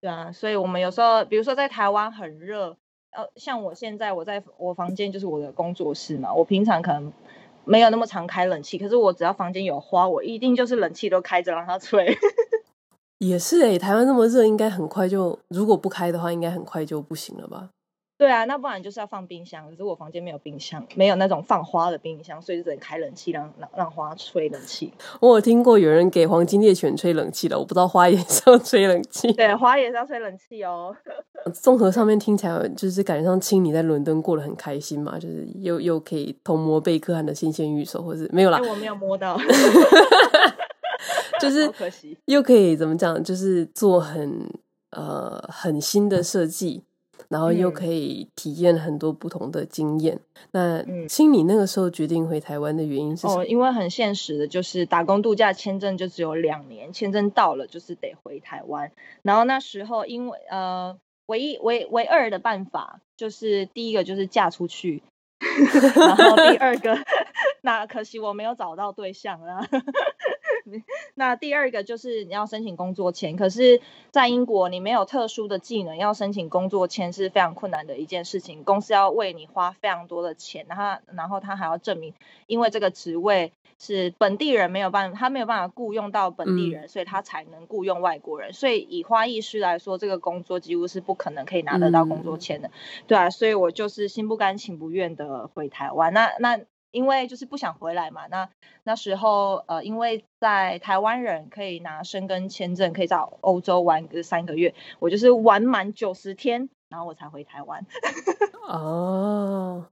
[0.00, 2.76] 对啊，所以我们有时候，比如说在台湾很热，
[3.10, 7.12] 呃，像我现在我在我房间就是我的工作室嘛，我平常可能
[7.64, 12.16] 没有那么常开冷气，可是我只要房间有花，我一定就是冷气都开着让它吹。
[13.18, 17.70] 也是哎、欸，台湾那么热，应该很快就，如果不开的话，应该很快就不行了吧？
[18.18, 19.68] 对啊，那不然就是要放冰箱。
[19.68, 24.90] 可是我房间没有冰箱，没有那种放花的冰箱，所以就只能开冷气，让让让花吹冷气。
[25.20, 29.30] 我有听过有人给黄金猎犬吹冷气的，我不知道花也是要吹冷气。
[29.32, 30.96] 对，花也是要吹冷气哦。
[31.52, 39.38] 综合上面听起来，就是感觉上青你在伦敦过得很开心嘛，就是又又可以偷摸贝克汉的新鲜玉手，或是没有啦，我没有摸到。
[41.40, 41.70] 就是
[42.26, 43.22] 又可以怎么讲？
[43.22, 44.48] 就是做很
[44.90, 46.82] 呃很新的设计，
[47.28, 50.18] 然后又可以体验很多不同的经验。
[50.52, 53.40] 嗯、那青你那个时候决定回台湾的原因是什么？
[53.40, 58.90] 哦，因为很现实的，就是打工度假签证就只有两年，签证到了就是得回台湾。
[59.22, 60.96] 然后那时候因为呃
[61.26, 65.02] 唯一唯唯二的办法就是第一个就是嫁出去，
[65.96, 66.96] 然后第二个
[67.62, 69.66] 那可惜我没有找到对象了。
[71.14, 78.64] 那第二个就是你要申请工作签，可是，在英国你没有特殊的技能，要申请工作签是非常困难的一件事情。
[78.64, 82.14] 公司要为你花非常多的钱，然后，然后他还要证明，
[82.46, 88.52] 因为这个职位是本地人没有办法，他没有办法雇佣到本地人，嗯，所以他才能雇佣外国人。
[88.52, 92.72] 所以以花艺师来说，这个工作几乎是不可能可以拿得到工作签的，嗯，
[93.06, 96.12] 对啊，所以我就是心不甘情不愿的回台湾。
[96.12, 96.60] 那那。
[96.96, 98.48] 因为就是不想回来嘛，那
[98.84, 107.84] 那时候呃，因为在台湾人可以拿申根签证，可以在欧洲玩个三个月，我就是玩满九十天，然后我才回台湾。
[108.66, 109.88] 哦，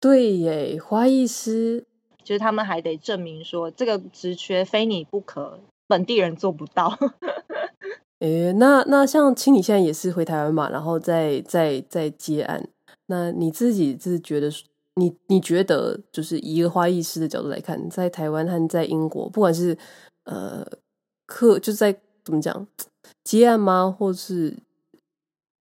[0.00, 1.84] 对耶，花艺师
[2.24, 6.98] 就是他们还得证明说这个职缺非你不可，本地人做不到。
[8.20, 12.66] 诶，那那像青你现在也是回台湾嘛，然后再再再接案，
[13.08, 14.50] 那你自己是觉得？
[14.98, 19.78] 你你觉得，就是以一个花艺师的角度来看，在台湾和在英国，不管是
[20.24, 20.66] 呃
[21.24, 22.66] 课，就是在怎么讲
[23.22, 24.56] 接案吗，或是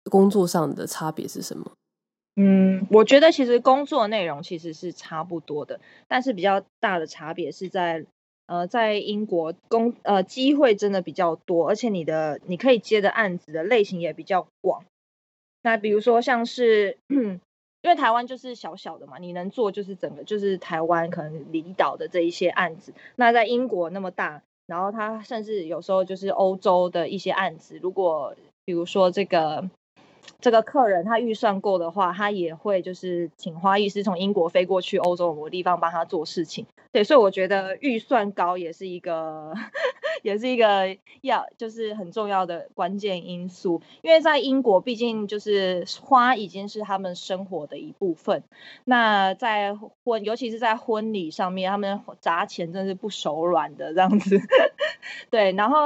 [0.05, 1.71] 工作上的差别是什么？
[2.35, 8.05] 嗯，我觉得其实工作内容其实是差不多的，但是比较大的差别是在
[8.47, 14.83] 呃，在英国工呃机会真的比较多，而且你的你可以接的案子的类型也比较广。
[15.61, 16.97] 那比如说像是。
[17.81, 22.93] 因为台湾就是小小的嘛，你能做就是整个就是台湾可能离岛的这一些案子。
[23.15, 29.69] 那在英国那么大，然后他甚至有时候就是欧洲的一些案子，如果比如说这个。
[30.39, 36.65] 这个客人他预算够的话，他也会就是请花艺师从英国飞过去欧洲某个地方帮他做事情。
[36.91, 39.53] 对，所以我觉得预算高也是一个，
[40.21, 43.81] 也是一个要就是很重要的关键因素。
[44.01, 48.43] 因为在英国，毕竟就是花已经是他们生活的一部分。
[48.85, 54.39] 那在婚，尤其是在婚礼上面，他们砸钱真是不手软的这样子。
[55.29, 55.77] 对，然后。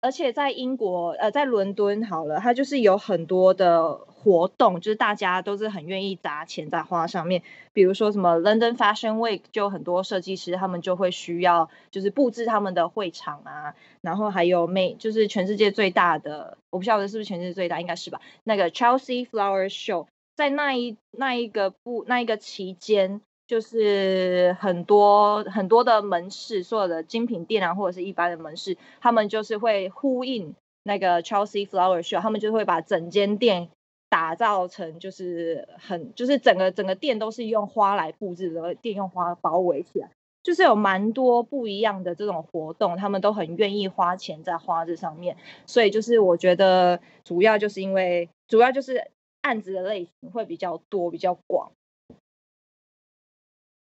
[0.00, 7.42] 而且在英国，呃，在伦敦好了，它就是有很多的活动，就是大家都是很愿意砸钱在花上面。
[7.72, 13.74] 比如说什么 London Fashion Week，就很多设计师他们就会需要，就是布置他们的会场啊。
[14.00, 18.20] 然后还有美，就是全世界最大的，我不晓得是不是全世界最大，应该是吧？
[18.42, 23.20] 那个 Chelsea Flower Show，在那一那一个不那一个期间。
[23.46, 33.68] 就是很多很多的门市，所有的精品店啊，或者是一般的门市，他们就是会呼应那个 Chelsea Flower Show，他们就会把整间店
[34.08, 40.10] 打造成就是很就是整个整个店都是用花来布置的，店用花包围起来，
[40.42, 45.36] 就是有蛮多不一样的这种活动，他们都很愿意花钱在花这上面，
[45.66, 51.72] 所以就是我觉得主要就是因为主要就是案子的类型会比较多，比较广。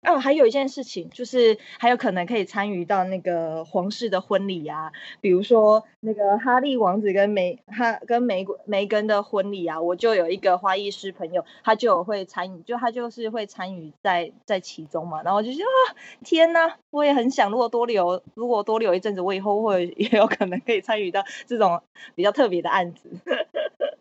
[0.04, 21.82] 哦，还有一件事情，就是还有可能可以参与到那个皇室的婚礼啊，比如说那个哈利王子跟梅哈跟梅梅根的婚礼啊，我就有一个花艺师朋友，他就有会参与，就他就是会参与在在其中嘛，然后我就说啊，天呐，我也很想，如果多留，如果多留一阵子，我以后会 也有可能可以参与到这种
[22.13, 23.10] 比较特别的案子。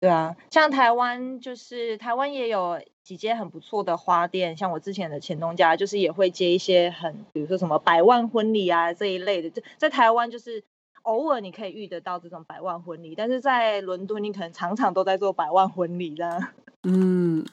[0.00, 9.50] 对啊，像台湾就是台湾也有几间很不错的花店，像我之前的前东家，就是也会接一些很，比如说什么百万婚礼啊这一类的。
[9.50, 10.62] 在在台湾就是
[11.02, 16.48] 偶尔你可以遇得到这种百万婚礼，但是在伦敦你可能常常都在做百万婚礼的。
[16.84, 17.44] 嗯，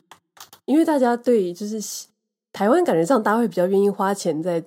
[0.66, 2.08] 因为大家对就是
[2.54, 4.64] 台湾感觉上大家会比较愿意花钱在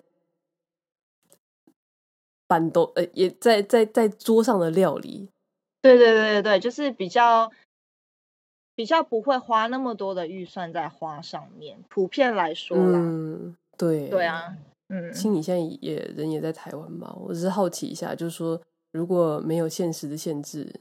[2.49, 5.29] 办桌，呃，也在在在桌上的料理。
[5.81, 7.49] 对对对对对，就是比较。
[8.79, 13.01] 比较不会花那么多的预算在花上面，普遍来说啦。
[13.01, 14.57] 嗯，对，对啊，
[14.88, 15.12] 嗯。
[15.12, 17.12] 青，你现在也人也在台湾嘛？
[17.21, 18.62] 我只是好奇一下，就是说，
[18.93, 20.73] 如果没有现实的限制，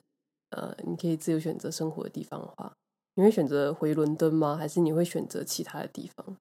[0.51, 2.71] 呃，你可以自由选择生活的地方的话，
[3.15, 4.55] 你会选择回伦敦吗？
[4.55, 6.37] 还是你会选择其他的地方？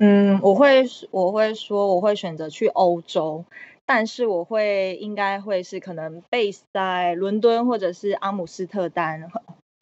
[0.00, 3.46] 嗯，我会，我会说，我会选择去欧洲，
[3.86, 9.32] 但是我会应该会是可能 base 在伦敦或者是阿姆斯特丹。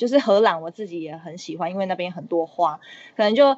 [0.01, 2.81] 就是荷兰，我自己也很喜欢，因为那边很多花，
[3.17, 3.57] 可能就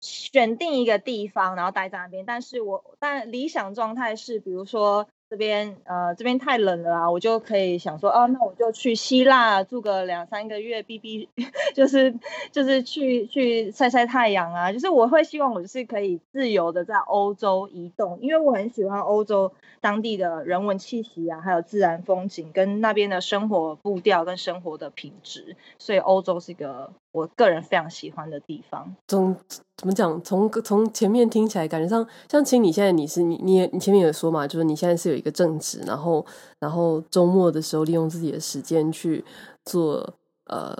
[0.00, 2.24] 选定一个地方，然后待在那边。
[2.26, 5.08] 但是我但理想状态是，比如说。
[5.28, 11.28] 这边呃，这边太冷了啊，我就可以想说，哦，那我就去希腊住个两三个月避避，
[11.74, 12.14] 就是
[12.52, 14.70] 就是去去晒晒太阳啊。
[14.70, 28.94] 就是我会希望我是可以自由的在欧洲移动，因为我很喜欢欧洲当地的人文气息啊，还有自然风景跟那边的生活步调跟生活的品质，所以欧洲是一个我个人非常喜欢的地方。
[29.08, 29.34] 从
[29.74, 30.22] 怎么讲？
[30.22, 36.24] 从从前面听起来，感觉上像青，你现在你是你你你前面有说嘛，就是你现在是有一个正职，然后
[36.58, 39.24] 然后周末的时候利用自己的时间去
[39.64, 40.76] 做呃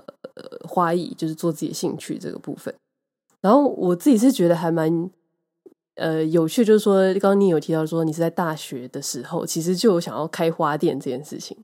[0.67, 2.71] 花艺，就是做自己的兴趣这个部分。
[3.41, 5.09] 然后我自己是觉得还蛮
[5.95, 11.57] 呃有趣，就是说刚刚你有提到说你是在大学的时候，其实就有想要开花店这件事情。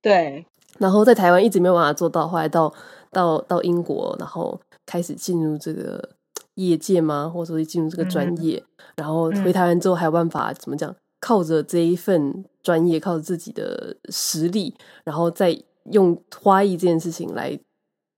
[0.00, 0.46] 对，
[0.78, 2.72] 然后在台湾一直没有办法做到，后来到。
[3.12, 6.16] 到到英国，然后开始进入这个
[6.54, 7.30] 业界吗？
[7.32, 10.94] 或者说进入这个专业，嗯、然后回台湾之后还有办法、嗯、怎么讲？
[11.20, 15.56] 靠着这一份专业，靠着自己的实力，然后再
[15.92, 17.56] 用花艺这件事情来，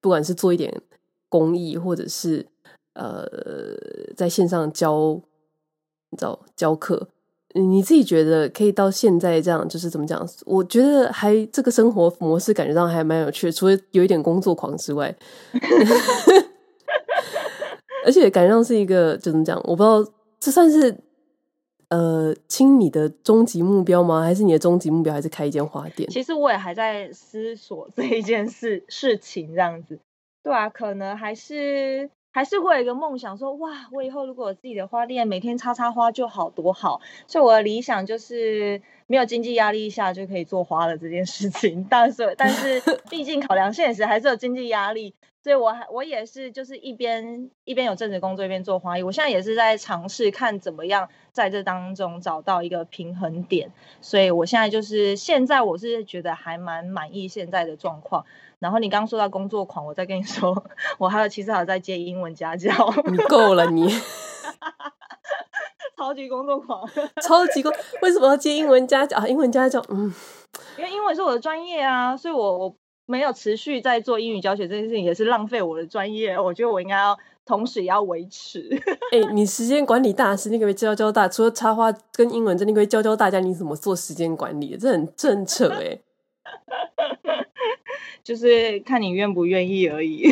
[0.00, 0.80] 不管是做一点
[1.28, 2.46] 公益，或者是
[2.94, 3.26] 呃，
[4.16, 5.20] 在线上教，
[6.10, 7.08] 你知道教课。
[7.56, 10.28] 你自己觉得可以到现在这样，就是怎么讲？
[10.44, 15.14] 我觉得还这个生活模式感觉上还蛮有趣的，除了有一点工作狂之外，
[18.04, 19.56] 而且感觉上是一个就怎么讲？
[19.64, 20.04] 我不知道
[20.40, 20.94] 这算是
[21.90, 24.22] 呃，亲你的终极目标吗？
[24.22, 26.10] 还是你的终极目标还是开一间花店？
[26.10, 30.00] 其实我也还在思索这一件事事情，这样子，
[30.42, 32.10] 对啊，可能还是。
[32.34, 37.00] 还是会有一个梦想说，说哇，我以后如果有自己的花店，每天插插花就好多好。
[37.28, 41.86] 所以我的理想就是没有经济压力下就可以做花的这件事情。
[41.88, 45.14] 但是，但是 毕竟考量现实，还是有经济压力。
[45.44, 53.70] 所以我还我也是就是一边一边有正职工作一边做花艺，我现在也是在尝试看怎么样在这当中找到一个平衡点。
[54.00, 58.24] 所以我现在就是现在我是觉得还蛮满意现在的状况。
[58.64, 60.64] 然后你刚刚说到工作狂，我再跟你说，
[60.96, 62.70] 我还有其实还有在接英文家教。
[63.04, 63.86] 你够了你，
[65.98, 66.88] 超级工作狂，
[67.22, 69.28] 超级工，为什么要接英文家教啊？
[69.28, 70.10] 英文家教，嗯，
[70.78, 76.40] 因为英文是我的专业啊，所以我我没有持续在做英语教学这件事情，也是浪费我的专业。
[76.40, 78.66] 我觉得我应该要同时也要维持。
[79.12, 81.28] 哎、欸，你时间管理大师，你可不可以教教大？
[81.28, 84.74] 除了插花跟英文，真的可以教教大家你怎么做时间管理？
[84.78, 86.00] 这很正扯哎、欸。
[88.24, 90.24] 就是看你愿不愿意而已。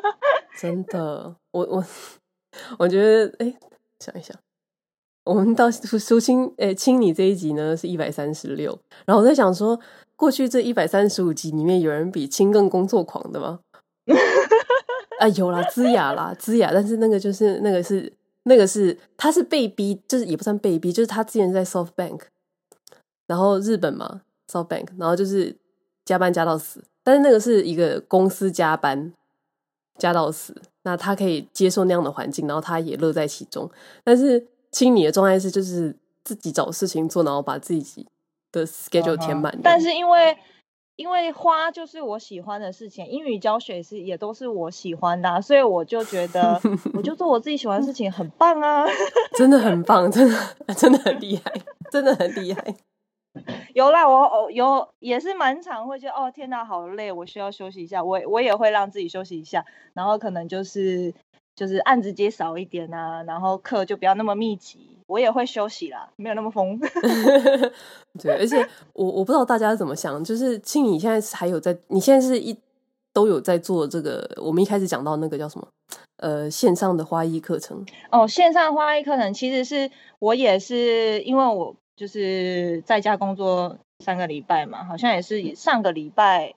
[0.60, 1.84] 真的，我我
[2.78, 3.56] 我觉得，哎、欸，
[3.98, 4.36] 想一想，
[5.24, 9.80] 我们到苏青，哎，青你这一集呢是一百三十六，然后我在想说，
[10.16, 13.60] 过去这一百三十五集里面，有人比青更工作狂的吗？
[15.18, 18.12] 啊，有啦，资雅啦，资雅，但是那个就是那个是
[18.42, 22.20] 那个是他是被逼，就是也不算被逼，就是他之前在 SoftBank，
[23.26, 25.56] 然后日本嘛，SoftBank，然后就是
[26.04, 26.84] 加班加到死。
[27.10, 29.12] 但是那个是一个公司加班
[29.98, 30.54] 加到死，
[30.84, 33.68] 那他可以接受那样的环境，然后他也乐在其中。
[34.04, 38.06] 但是青你的状态是，就是自己找事情做，然后把自己
[38.52, 39.58] 的 schedule 填满。
[39.60, 40.38] 但是因为
[40.94, 46.60] 因为花就是我喜欢的事情，英语教学是也都是我喜欢的啊，所以我就觉得
[46.94, 48.86] 我就做我自己喜欢的事情，很棒啊！
[49.36, 50.38] 真的很棒，真的
[50.76, 51.52] 真的很厉害，
[51.90, 52.76] 真的很厉害。
[53.74, 58.02] 有啦，我有也是蛮常会觉得哦，天哪，好累，我需要休息一下。
[58.02, 59.64] 我我也会让自己休息一下，
[59.94, 61.14] 然后可能就是
[61.54, 66.76] 就是案子接少一点啊，然后课就不要那么密集，我也会休息啦，没有那么疯。
[68.20, 72.58] 对，而且我我不知道大家怎么想，就是青你现在还有在，你现在是一
[73.12, 75.68] 都有在做这个，我们一开始讲到那个叫什么
[76.16, 81.76] 呃线上的花艺课程哦，线上花艺课程其实是我也是因为我。
[82.00, 86.54] 就是在家工作三个礼拜嘛，好像也是上个礼拜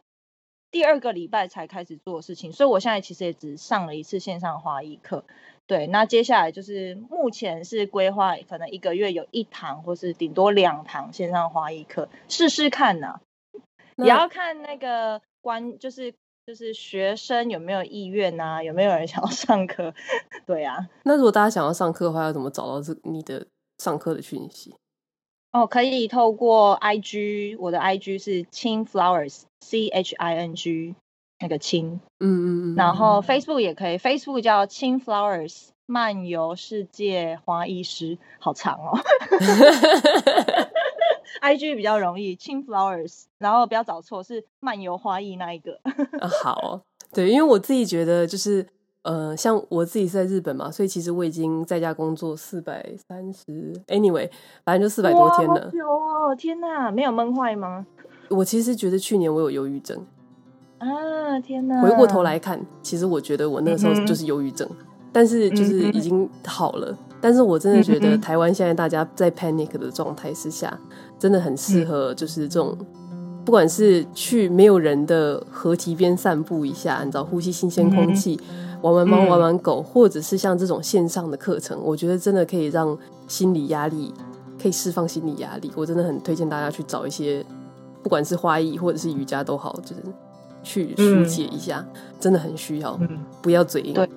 [0.71, 5.25] 第二个礼拜才开始做事情，所以我现在其实也只上了一次线上花艺课。
[5.67, 13.21] 对，那接下来就是目前是规划，可能一个月有一堂，或是顶多两堂线上花艺课，试试看呢、啊。
[13.97, 16.13] 也要看那个关，就是
[16.45, 19.93] 就是学生有没有意愿啊，有没有人想要上课？
[20.47, 20.87] 对啊。
[21.03, 23.45] 那如果大家想要上课的话，要怎么找到这你的
[23.79, 24.73] 上课的讯息？
[25.53, 30.95] 哦，可以透过 IG，我的 IG 是青 Flowers，C H I N G，
[31.39, 38.99] 那个青，嗯嗯嗯，然后 Facebook 也可以，Facebook 叫青 Flowers 漫游世界花艺师，好长哦
[41.43, 45.79] ，IG 比较容易，青 Flowers，然后不要找错，是漫游花艺那一个，
[46.19, 46.81] 啊，好，
[47.13, 48.65] 对，因为我自己觉得就是。
[49.03, 54.29] 呃，像我自己是在日本嘛，所以其实我已经在家工作四百三十，anyway，
[54.63, 55.71] 反正就四百多天了。
[55.85, 57.85] 哦，天哪，没有闷坏吗？
[58.29, 60.05] 我其实觉得去年我有忧郁症
[60.79, 61.81] 啊，天哪！
[61.81, 66.87] 回过头来看，其实我觉得我那个时候就是忧郁症，嗯、但是就是已经好了。
[66.89, 70.79] 嗯、但是我真的觉得台湾现在大家在 panic 的状态之下，
[71.19, 72.77] 真的很适合就是这种，
[73.45, 78.39] 不管是去没有人的河堤边散步一下，你知道，呼吸新鲜空气。
[78.49, 82.97] 嗯玩玩猫，玩玩狗，嗯、或者是像这种线上的课程，我觉得真的可以让
[83.29, 84.13] 心理压力
[84.61, 85.71] 可以释放心理压力。
[85.73, 87.41] 我真的很推荐大家去找一些，
[88.01, 90.03] 不管是花艺或者是瑜伽都好，就是
[90.63, 92.97] 去疏解一下，嗯、真的很需要。
[92.99, 93.93] 嗯、不要嘴硬。
[93.93, 94.09] 对，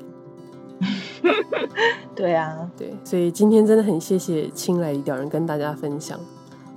[2.16, 6.18] 对啊，对，所以今天真的很谢谢青来领导人跟大家分享。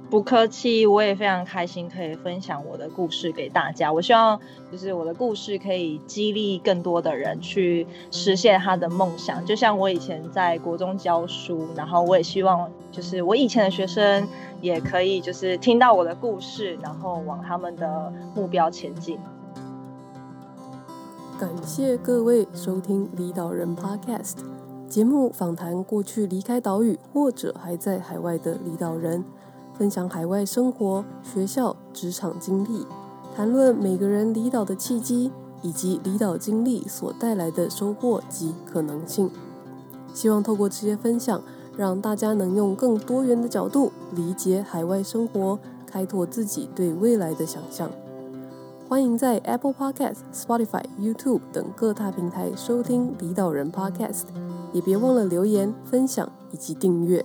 [0.09, 3.93] 不客气，我也非常开心可以分享我的故事给大家。
[3.93, 4.39] 我希望
[4.71, 9.45] 就是我的故事可以激励更多的人去实现他的梦想。
[9.45, 14.27] 就像我以前在国中教书，然后我也希望就是我以前的学生
[14.61, 19.19] 也可以就是听到我的故事，然后往他们的目标前进。
[21.39, 24.37] 感谢各位收听离岛人 Podcast
[24.87, 29.23] 节目，访谈过去离开岛屿或者还在海外的离岛人。
[29.79, 32.85] 分享海外生活、学校、职场经历，
[33.33, 39.31] 谈论每个人离岛的契机，以及离岛经历所带来的收获及可能性。
[40.13, 41.41] 希望透过这些分享，
[41.77, 45.57] 让大家能用更多元的角度理解海外生活，
[45.87, 47.89] 开拓自己对未来的想象。
[48.89, 54.23] 欢迎在 Apple Podcast、Spotify、YouTube 等各大平台收听离岛人 Podcast，
[54.73, 57.23] 也别忘了留言、分享以及订阅。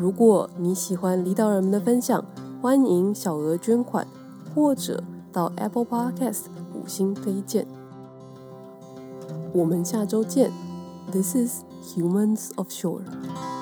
[0.00, 2.24] 如果你喜欢离岛人们的分享，
[2.62, 4.08] 欢迎小额捐款，
[4.54, 6.44] 或者到 Apple Podcast
[6.74, 7.66] 五星推荐。
[9.52, 10.50] 我们下周见。
[11.12, 13.59] This is Humans Offshore。